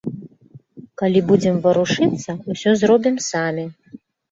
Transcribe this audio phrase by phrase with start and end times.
[1.01, 3.71] Калі будзем варушыцца, мы ўсё зробім самі.